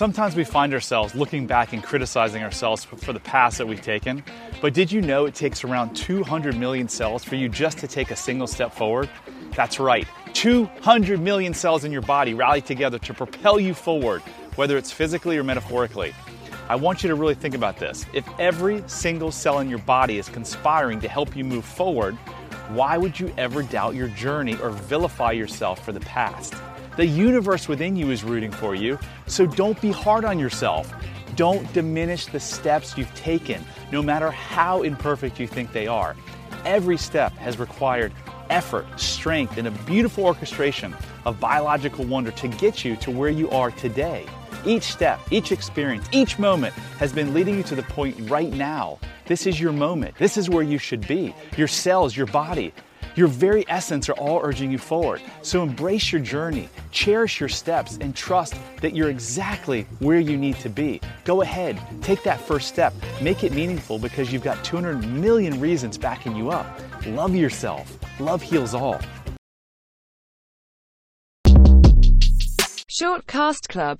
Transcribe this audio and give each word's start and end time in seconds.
Sometimes 0.00 0.34
we 0.34 0.44
find 0.44 0.72
ourselves 0.72 1.14
looking 1.14 1.46
back 1.46 1.74
and 1.74 1.82
criticizing 1.82 2.42
ourselves 2.42 2.86
for 2.86 3.12
the 3.12 3.20
paths 3.20 3.58
that 3.58 3.66
we've 3.66 3.82
taken. 3.82 4.24
But 4.62 4.72
did 4.72 4.90
you 4.90 5.02
know 5.02 5.26
it 5.26 5.34
takes 5.34 5.62
around 5.62 5.94
200 5.94 6.56
million 6.56 6.88
cells 6.88 7.22
for 7.22 7.34
you 7.34 7.50
just 7.50 7.76
to 7.80 7.86
take 7.86 8.10
a 8.10 8.16
single 8.16 8.46
step 8.46 8.72
forward? 8.72 9.10
That's 9.54 9.78
right, 9.78 10.08
200 10.32 11.20
million 11.20 11.52
cells 11.52 11.84
in 11.84 11.92
your 11.92 12.00
body 12.00 12.32
rally 12.32 12.62
together 12.62 12.98
to 12.98 13.12
propel 13.12 13.60
you 13.60 13.74
forward, 13.74 14.22
whether 14.56 14.78
it's 14.78 14.90
physically 14.90 15.36
or 15.36 15.44
metaphorically. 15.44 16.14
I 16.70 16.76
want 16.76 17.02
you 17.02 17.10
to 17.10 17.14
really 17.14 17.34
think 17.34 17.54
about 17.54 17.76
this. 17.76 18.06
If 18.14 18.26
every 18.38 18.82
single 18.86 19.30
cell 19.30 19.58
in 19.58 19.68
your 19.68 19.80
body 19.80 20.16
is 20.16 20.30
conspiring 20.30 21.02
to 21.02 21.10
help 21.10 21.36
you 21.36 21.44
move 21.44 21.66
forward, 21.66 22.14
why 22.70 22.96
would 22.96 23.20
you 23.20 23.34
ever 23.36 23.62
doubt 23.62 23.96
your 23.96 24.08
journey 24.08 24.56
or 24.62 24.70
vilify 24.70 25.32
yourself 25.32 25.84
for 25.84 25.92
the 25.92 26.00
past? 26.00 26.54
The 26.96 27.06
universe 27.06 27.68
within 27.68 27.96
you 27.96 28.10
is 28.10 28.24
rooting 28.24 28.50
for 28.50 28.74
you, 28.74 28.98
so 29.26 29.46
don't 29.46 29.80
be 29.80 29.92
hard 29.92 30.24
on 30.24 30.38
yourself. 30.38 30.92
Don't 31.36 31.72
diminish 31.72 32.26
the 32.26 32.40
steps 32.40 32.98
you've 32.98 33.14
taken, 33.14 33.64
no 33.92 34.02
matter 34.02 34.30
how 34.30 34.82
imperfect 34.82 35.38
you 35.38 35.46
think 35.46 35.72
they 35.72 35.86
are. 35.86 36.16
Every 36.64 36.98
step 36.98 37.32
has 37.34 37.58
required 37.58 38.12
effort, 38.50 38.86
strength, 38.98 39.56
and 39.56 39.68
a 39.68 39.70
beautiful 39.70 40.24
orchestration 40.24 40.94
of 41.24 41.38
biological 41.38 42.04
wonder 42.04 42.32
to 42.32 42.48
get 42.48 42.84
you 42.84 42.96
to 42.96 43.10
where 43.10 43.30
you 43.30 43.48
are 43.50 43.70
today. 43.70 44.26
Each 44.66 44.82
step, 44.82 45.20
each 45.30 45.52
experience, 45.52 46.06
each 46.12 46.38
moment 46.38 46.74
has 46.98 47.12
been 47.12 47.32
leading 47.32 47.56
you 47.56 47.62
to 47.62 47.74
the 47.74 47.84
point 47.84 48.28
right 48.28 48.52
now. 48.52 48.98
This 49.26 49.46
is 49.46 49.58
your 49.58 49.72
moment. 49.72 50.16
This 50.16 50.36
is 50.36 50.50
where 50.50 50.62
you 50.62 50.76
should 50.76 51.06
be. 51.06 51.34
Your 51.56 51.68
cells, 51.68 52.16
your 52.16 52.26
body, 52.26 52.74
your 53.16 53.28
very 53.28 53.64
essence 53.68 54.08
are 54.08 54.14
all 54.14 54.40
urging 54.42 54.70
you 54.70 54.78
forward. 54.78 55.20
So 55.42 55.62
embrace 55.62 56.12
your 56.12 56.20
journey, 56.20 56.68
cherish 56.90 57.40
your 57.40 57.48
steps, 57.48 57.98
and 58.00 58.14
trust 58.14 58.54
that 58.80 58.94
you're 58.94 59.10
exactly 59.10 59.86
where 59.98 60.20
you 60.20 60.36
need 60.36 60.56
to 60.56 60.68
be. 60.68 61.00
Go 61.24 61.42
ahead, 61.42 61.80
take 62.02 62.22
that 62.24 62.40
first 62.40 62.68
step, 62.68 62.92
make 63.20 63.44
it 63.44 63.52
meaningful 63.52 63.98
because 63.98 64.32
you've 64.32 64.44
got 64.44 64.64
200 64.64 65.06
million 65.08 65.60
reasons 65.60 65.98
backing 65.98 66.36
you 66.36 66.50
up. 66.50 66.66
Love 67.06 67.34
yourself. 67.34 67.98
Love 68.20 68.42
heals 68.42 68.74
all. 68.74 69.00
Short 73.00 73.26
Cast 73.26 73.68
Club 73.68 73.98